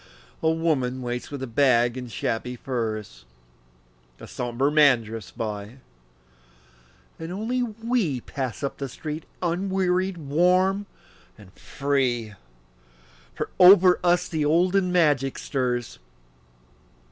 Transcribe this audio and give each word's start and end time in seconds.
A 0.41 0.49
woman 0.49 1.03
waits 1.03 1.29
with 1.29 1.53
bag 1.53 1.95
and 1.95 2.11
shabby 2.11 2.55
furs, 2.55 3.23
A 4.19 4.25
somber 4.27 4.71
man 4.71 5.03
drifts 5.03 5.29
by, 5.29 5.77
and 7.19 7.31
only 7.31 7.61
we 7.61 8.19
Pass 8.19 8.63
up 8.63 8.79
the 8.79 8.89
street 8.89 9.25
unwearied, 9.43 10.17
warm 10.17 10.87
and 11.37 11.53
free, 11.53 12.33
For 13.35 13.51
over 13.59 13.99
us 14.03 14.27
the 14.27 14.43
olden 14.43 14.91
magic 14.91 15.37
stirs. 15.37 15.99